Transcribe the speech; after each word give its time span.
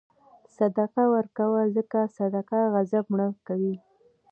صدقه 0.57 1.03
ورکوه، 1.15 1.61
ځکه 1.75 1.99
صدقه 2.17 2.59
غضب 2.73 3.05
مړه 3.11 3.27
کوي. 3.47 3.75